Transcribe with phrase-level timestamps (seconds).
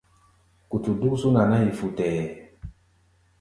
[0.69, 2.21] Kutu dúk zú naná-yi futɛɛ.